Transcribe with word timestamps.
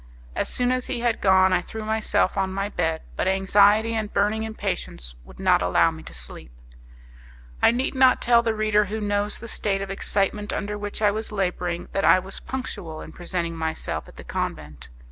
As 0.35 0.49
soon 0.49 0.71
as 0.71 0.87
he 0.87 1.01
had 1.01 1.21
gone 1.21 1.53
I 1.53 1.61
threw 1.61 1.83
myself 1.85 2.35
on 2.35 2.51
my 2.51 2.69
bed, 2.69 3.03
but 3.15 3.27
anxiety 3.27 3.93
and 3.93 4.11
burning 4.11 4.41
impatience 4.41 5.13
would 5.23 5.39
not 5.39 5.61
allow 5.61 5.91
me 5.91 6.01
to 6.01 6.11
sleep. 6.15 6.49
I 7.61 7.69
need 7.69 7.93
not 7.93 8.19
tell 8.19 8.41
the 8.41 8.55
reader 8.55 8.85
who 8.85 8.99
knows 8.99 9.37
the 9.37 9.47
state 9.47 9.79
of 9.83 9.91
excitement 9.91 10.51
under 10.51 10.75
which 10.75 11.03
I 11.03 11.11
was 11.11 11.31
labouring, 11.31 11.87
that 11.91 12.03
I 12.03 12.17
was 12.17 12.39
punctual 12.39 12.99
in 12.99 13.11
presenting 13.11 13.55
myself 13.55 14.07
at 14.07 14.17
the 14.17 14.23
convent. 14.23 14.89